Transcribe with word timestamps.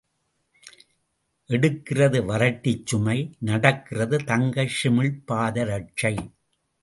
எடுக்கிறது 1.49 2.19
வறட்டிச் 2.25 2.85
சுமை 2.85 3.17
நடக்கிறது 3.39 4.17
தங்கச் 4.23 4.75
சிமிழ்ப் 4.79 5.21
பாதரட்சை. 5.27 6.15